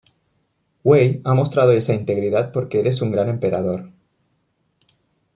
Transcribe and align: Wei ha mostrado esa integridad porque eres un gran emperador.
Wei 0.83 1.21
ha 1.23 1.35
mostrado 1.35 1.73
esa 1.73 1.93
integridad 1.93 2.51
porque 2.51 2.79
eres 2.79 3.03
un 3.03 3.11
gran 3.11 3.29
emperador. 3.29 3.91